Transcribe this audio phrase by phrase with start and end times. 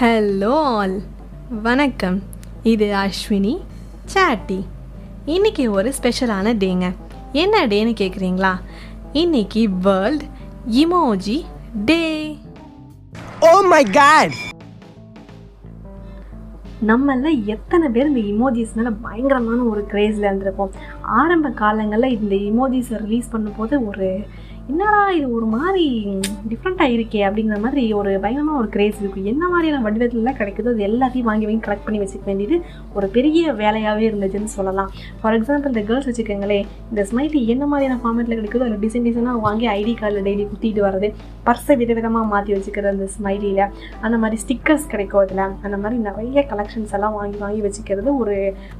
[0.00, 1.02] Hello all
[1.62, 2.22] வணக்கம்.
[2.62, 3.60] இது அஸ்வினி
[4.04, 4.66] சாட்டி.
[5.24, 6.94] இன்னைக்கு ஒரு ஸ்பெஷலான டேங்க
[7.32, 8.60] என்ன டேன்னு கேட்குறீங்களா
[9.12, 10.22] இன்னைக்கு world
[10.70, 11.44] emoji
[11.84, 12.38] day
[13.40, 14.30] Oh my god!
[16.86, 20.70] நம்மள எத்தனை பேர் இந்த இமோஜிஸ் மேலே பயங்கரமான ஒரு கிரேஸில் இருந்திருப்போம்.
[21.02, 24.26] ஆரம்ப காலங்களில் இந்த இமோஜிஸை ரிலீஸ் பண்ணும்போது ஒரு
[24.70, 25.82] என்னடா இது ஒரு மாதிரி
[26.50, 31.28] டிஃப்ரெண்ட்டாக இருக்கே அப்படிங்கிற மாதிரி ஒரு பயங்கரமாக ஒரு கிரேஸ் இருக்கும் என்ன மாதிரியான வடிவத்துலலாம் கிடைக்குதோ அது எல்லாத்தையும்
[31.28, 32.56] வாங்கி வாங்கி கலெக்ட் பண்ணி வச்சுக்க வேண்டியது
[32.94, 34.88] ஒரு பெரிய வேலையாகவே இருந்துச்சுன்னு சொல்லலாம்.
[35.20, 39.68] ஃபார் எக்ஸாம்பிள் இந்த கேர்ள்ஸ் வச்சுக்கோங்களேன் இந்த ஸ்மைலி என்ன மாதிரியான ஃபார்மேட்டில் கிடைக்குதோ அதில் டிசைன் டிசைனாக வாங்கி
[39.76, 41.10] ஐடி கார்டில் டெய்லி குத்திட்டு வர்றது
[41.48, 43.62] பர்ஸை விதவிதமாக மாற்றி வச்சுக்கிறது அந்த ஸ்மைலியில்
[44.02, 45.44] அந்த மாதிரி ஸ்டிக்கர்ஸ் கிடைக்கும் அதில்.
[45.66, 48.36] அந்த மாதிரி நிறைய கலெக்ஷன்ஸ் எல்லாம் வாங்கி வாங்கி வச்சுக்கிறது ஒரு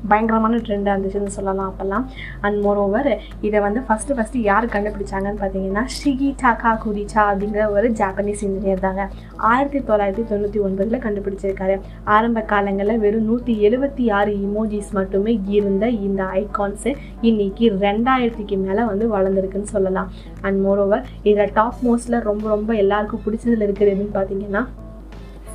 [0.09, 2.07] பயங்கரமான ட்ரெண்டாக இருந்துச்சுன்னு சொல்லலாம் அப்போல்லாம்.
[2.45, 3.13] அண்ட் மோர் ஓவர்
[3.47, 9.11] இதை வந்து ஃபஸ்ட்டு ஃபஸ்ட்டு யார் கண்டுபிடிச்சாங்கன்னு பார்த்தீங்கன்னா ஷிகி டாக்கா குரிச்சா அப்படிங்கிற ஒரு ஜாப்பனீஸ் இன்ஜினியர் தாங்க.
[9.37, 11.81] ஆயிரத்தி தொள்ளாயிரத்தி தொண்ணூற்றி ஒன்பதில் கண்டுபிடிச்சிருக்காரு.
[12.05, 19.17] ஆரம்ப காலங்களில் வெறும் நூற்றி எழுபத்தி ஆறு இமோஜிஸ் மட்டுமே இருந்த இந்த ஐகான்ஸு இன்னைக்கு ரெண்டாயிரத்துக்கு மேலே வந்து
[19.17, 20.11] வளர்ந்துருக்குன்னு சொல்லலாம்.
[20.43, 24.65] அண்ட் மோர் ஓவர் இதில் டாப் மோஸ்ட்டில் ரொம்ப ரொம்ப எல்லாருக்கும் பிடிச்சதில் இருக்கிறதுன்னு பார்த்தீங்கன்னா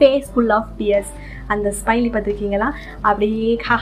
[0.01, 1.11] ஃபேஸ் ஃபுல் ஆஃப் டியர்ஸ்
[1.53, 2.67] அந்த ஸ்மைலி பார்த்துருக்கீங்களா?
[3.07, 3.75] அப்படியே ஹா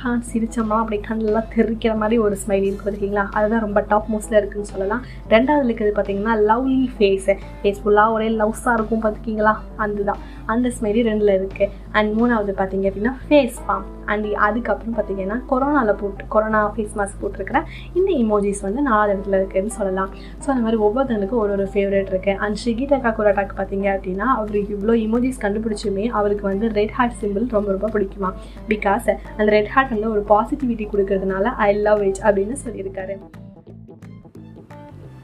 [0.00, 3.24] ஹா சிரிச்சோம்னா அப்படியே கண்ணெல்லாம் தெரிக்கிற மாதிரி ஒரு ஸ்மைலி இருக்குது பார்த்துருக்கீங்களா?
[3.36, 5.02] அதுதான் ரொம்ப டாப் மோஸ்ட்டில் இருக்குன்னு சொல்லலாம்.
[5.34, 9.54] ரெண்டாவது இருக்குது பார்த்தீங்கன்னா லவ்லி ஃபேஸு ஃபேஸ் ஃபுல்லாக ஒரே லவ்ஸாக இருக்கும் பார்த்துருக்கீங்களா?
[9.84, 10.20] அதுதான்.
[10.52, 16.22] அந்த ஸ்மைலி ரெண்டில் இருக்குது அண்ட் மூணாவது பார்த்தீங்க அப்படின்னா ஃபேஸ் பாம் அண்ட் அதுக்கப்புறம் பார்த்தீங்கன்னா கொரோனாவில் போட்டு
[16.34, 17.58] கொரோனா ஃபேஸ் மாஸ்க் போட்டிருக்கிற
[17.98, 20.12] இந்த இமோஜிஸ் வந்து நாலாவது இடத்துல இருக்குதுன்னு சொல்லலாம்.
[20.42, 24.96] ஸோ அந்த மாதிரி ஒவ்வொருத்தனுக்கும் ஒரு ஒரு ஃபேவரேட் இருக்குது அண்ட் ஷிகிதா காக்குராட்டாக்கு பார்த்தீங்க அப்படின்னா அவர் இவ்வளோ
[25.06, 28.32] இமோஜிஸ் கண்டுபிடிச்சுமே அவருக்கு வந்து ரெட் ஹார்ட் சிம்பிள் ரொம்ப ரொம்ப பிடிக்குமா?
[28.68, 33.16] பிகாஸ் அந்த ரெட் ஹார்ட் வந்து ஒரு பாசிட்டிவிட்டி கொடுக்கறதுனால ஐ லவ் இட் அப்படின்னு சொல்லியிருக்காரு.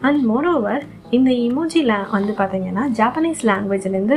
[0.01, 0.83] அண்ட் மோரோவர்
[1.15, 4.17] இந்த இமோஜி லே வந்து பார்த்தீங்கன்னா ஜாப்பனீஸ் லாங்குவேஜ்லேருந்து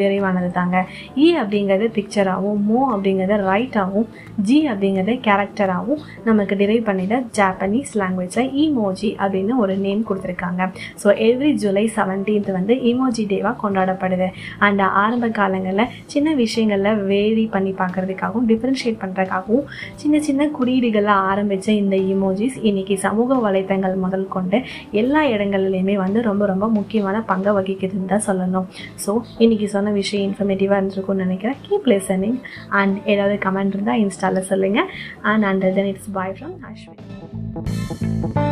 [0.00, 0.76] டெரைவ் ஆனது தாங்க.
[1.16, 4.08] E இ அப்படிங்கிறது பிக்சராகவும் மோ அப்படிங்கிறது ரைட்டாகவும்
[4.48, 10.60] ஜி அப்படிங்கிறது கேரக்டராகவும் நமக்கு டெரைவ் பண்ணிட ஜாப்பனீஸ் லாங்குவேஜில் இமோஜி அப்படின்னு ஒரு நேம் கொடுத்துருக்காங்க.
[11.02, 14.28] ஸோ எவ்ரி ஜூலை செவன்டீன்த் வந்து இமோஜி டேவாக கொண்டாடப்படுது.
[14.68, 19.66] அண்ட் ஆரம்ப காலங்களில் சின்ன விஷயங்களில் வேரி பண்ணி பார்க்குறதுக்காகவும் டிஃப்ரென்ஷியேட் பண்ணுறதுக்காகவும்
[20.02, 24.58] சின்ன சின்ன குறியீடுகளை ஆரம்பித்த இந்த இமோஜிஸ் இன்னைக்கு சமூக வலைத்தளங்கள் முதல் கொண்டு
[25.02, 28.68] எல்லா இடங்கள்லையுமே வந்து ரொம்ப ரொம்ப முக்கியமான பங்கை வகிக்குதுன்னு தான் சொல்லணும்.
[29.04, 29.12] ஸோ
[29.44, 31.58] இன்னைக்கு சொன்ன விஷயம் இன்ஃபர்மேட்டிவாக இருந்திருக்கும்னு நினைக்கிறேன்.
[31.66, 32.38] கீப் லிசனிங்
[32.80, 34.90] அண்ட் ஏதாவது கமெண்ட் இருந்தால் இன்ஸ்டாவில் சொல்லுங்கள்
[35.32, 38.49] and until then it's bye from Ashwin